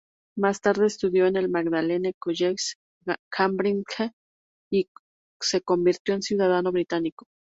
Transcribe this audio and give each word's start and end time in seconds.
Más 0.35 0.61
tarde 0.61 0.87
estudió 0.87 1.27
en 1.27 1.35
el 1.35 1.47
Magdalene 1.47 2.15
College, 2.15 2.73
Cambridge 3.29 4.11
y 4.71 4.89
se 5.39 5.61
convirtió 5.61 6.15
en 6.15 6.23
ciudadano 6.23 6.71
británico. 6.71 7.27